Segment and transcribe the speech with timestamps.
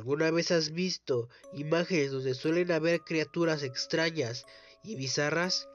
[0.00, 4.46] ¿Alguna vez has visto imágenes donde suelen haber criaturas extrañas
[4.82, 5.68] y bizarras?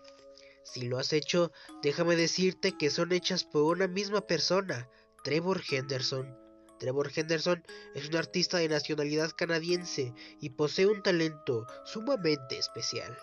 [0.63, 1.51] Si lo has hecho,
[1.83, 4.89] déjame decirte que son hechas por una misma persona,
[5.23, 6.35] Trevor Henderson.
[6.79, 10.11] Trevor Henderson es un artista de nacionalidad canadiense
[10.41, 13.15] y posee un talento sumamente especial.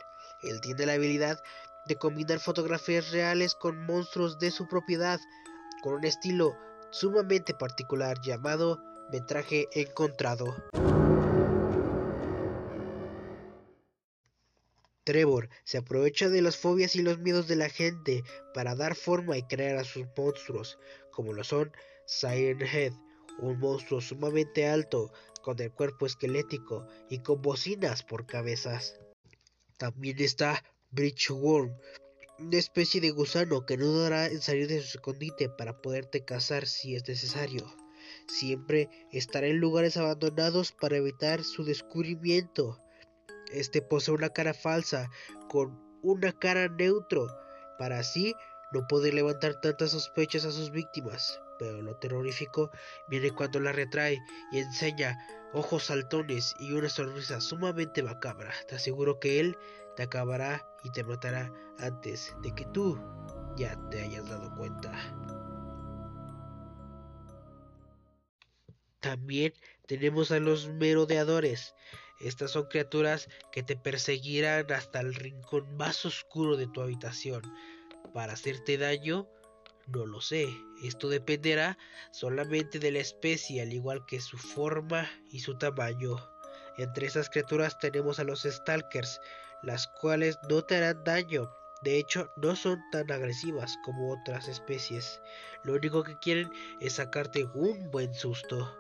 [0.45, 1.43] Él tiene la habilidad
[1.89, 5.19] de combinar fotografías reales con monstruos de su propiedad,
[5.83, 6.57] con un estilo
[6.93, 10.57] sumamente particular llamado metraje encontrado.
[15.05, 18.23] Trevor se aprovecha de las fobias y los miedos de la gente
[18.55, 20.79] para dar forma y crear a sus monstruos,
[21.11, 21.73] como lo son
[22.07, 22.93] Siren Head,
[23.39, 29.01] un monstruo sumamente alto, con el cuerpo esquelético y con bocinas por cabezas.
[29.77, 30.63] También está
[31.31, 31.77] Worm,
[32.39, 36.67] una especie de gusano que no dará en salir de su escondite para poderte cazar
[36.67, 37.82] si es necesario.
[38.33, 42.79] Siempre estará en lugares abandonados para evitar su descubrimiento.
[43.53, 45.11] Este posee una cara falsa
[45.51, 47.27] con una cara neutro
[47.79, 48.35] para así
[48.73, 51.43] no poder levantar tantas sospechas a sus víctimas.
[51.59, 52.71] Pero lo terrorífico
[53.09, 54.19] viene cuando la retrae
[54.51, 55.19] y enseña
[55.53, 58.51] ojos saltones y una sonrisa sumamente macabra.
[58.67, 59.59] Te aseguro que él
[59.95, 62.99] te acabará y te matará antes de que tú
[63.57, 64.91] ya te hayas dado cuenta.
[69.03, 69.53] También
[69.89, 71.75] tenemos a los merodeadores.
[72.21, 77.43] Estas son criaturas que te perseguirán hasta el rincón más oscuro de tu habitación.
[78.15, 79.27] Para hacerte daño,
[79.89, 80.47] no lo sé.
[80.85, 81.77] Esto dependerá
[82.13, 86.17] solamente de la especie, al igual que su forma y su tamaño.
[86.79, 89.21] Entre esas criaturas tenemos a los Stalkers,
[89.65, 91.51] las cuales no te harán daño.
[91.83, 95.21] De hecho, no son tan agresivas como otras especies.
[95.65, 98.79] Lo único que quieren es sacarte un buen susto.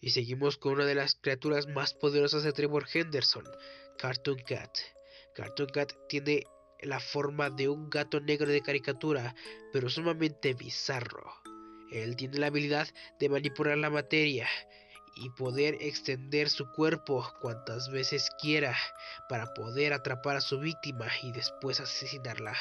[0.00, 3.44] Y seguimos con una de las criaturas más poderosas de Trevor Henderson,
[3.98, 4.70] Cartoon Cat.
[5.34, 6.44] Cartoon Cat tiene
[6.82, 9.34] la forma de un gato negro de caricatura,
[9.72, 11.32] pero sumamente bizarro.
[11.90, 12.88] Él tiene la habilidad
[13.18, 14.48] de manipular la materia
[15.16, 18.76] y poder extender su cuerpo cuantas veces quiera
[19.28, 22.54] para poder atrapar a su víctima y después asesinarla.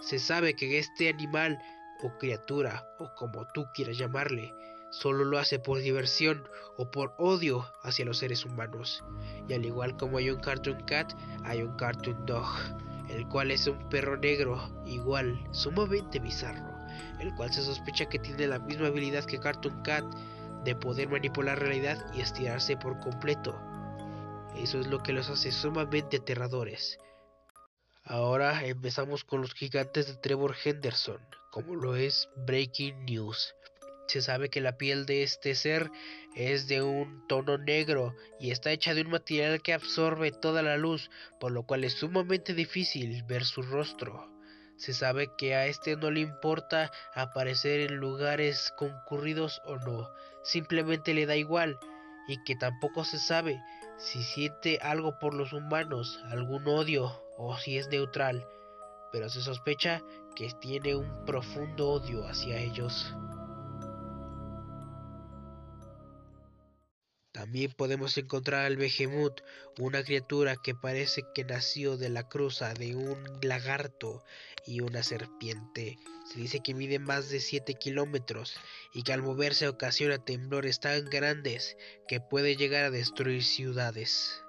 [0.00, 1.58] Se sabe que este animal
[2.02, 4.52] o criatura o como tú quieras llamarle
[4.90, 9.04] solo lo hace por diversión o por odio hacia los seres humanos.
[9.48, 11.12] Y al igual como hay un Cartoon Cat,
[11.44, 12.46] hay un Cartoon Dog,
[13.08, 16.74] el cual es un perro negro, igual, sumamente bizarro,
[17.18, 20.04] el cual se sospecha que tiene la misma habilidad que Cartoon Cat
[20.64, 23.58] de poder manipular realidad y estirarse por completo.
[24.56, 26.98] Eso es lo que los hace sumamente aterradores.
[28.04, 33.54] Ahora empezamos con los gigantes de Trevor Henderson, como lo es Breaking News.
[34.10, 35.88] Se sabe que la piel de este ser
[36.34, 40.76] es de un tono negro y está hecha de un material que absorbe toda la
[40.76, 44.28] luz, por lo cual es sumamente difícil ver su rostro.
[44.76, 50.10] Se sabe que a este no le importa aparecer en lugares concurridos o no,
[50.42, 51.78] simplemente le da igual
[52.26, 53.62] y que tampoco se sabe
[53.96, 58.44] si siente algo por los humanos, algún odio o si es neutral,
[59.12, 60.02] pero se sospecha
[60.34, 63.14] que tiene un profundo odio hacia ellos.
[67.40, 69.40] También podemos encontrar al Behemoth,
[69.78, 74.22] una criatura que parece que nació de la cruza de un lagarto
[74.66, 75.96] y una serpiente.
[76.30, 78.56] Se dice que mide más de 7 kilómetros
[78.92, 84.44] y que al moverse ocasiona temblores tan grandes que puede llegar a destruir ciudades.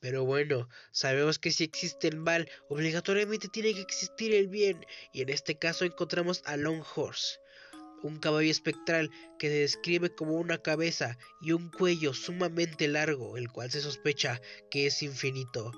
[0.00, 5.22] Pero bueno, sabemos que si existe el mal, obligatoriamente tiene que existir el bien, y
[5.22, 7.38] en este caso encontramos a Longhorse,
[8.02, 13.50] un caballo espectral que se describe como una cabeza y un cuello sumamente largo, el
[13.50, 15.72] cual se sospecha que es infinito.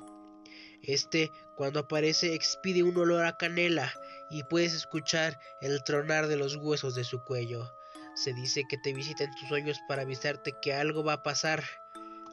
[0.83, 3.93] Este, cuando aparece, expide un olor a canela
[4.31, 7.71] y puedes escuchar el tronar de los huesos de su cuello.
[8.15, 11.65] Se dice que te visita en tus sueños para avisarte que algo va a pasar,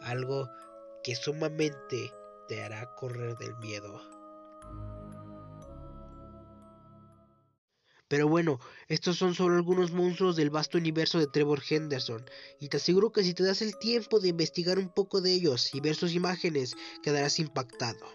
[0.01, 0.50] algo
[1.04, 2.13] que sumamente
[2.48, 4.17] te hará correr del miedo.
[8.07, 12.25] Pero bueno, estos son solo algunos monstruos del vasto universo de Trevor Henderson,
[12.59, 15.74] y te aseguro que si te das el tiempo de investigar un poco de ellos
[15.74, 18.06] y ver sus imágenes, quedarás impactado.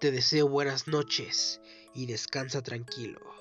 [0.00, 1.60] Te deseo buenas noches
[1.94, 3.31] y descansa tranquilo.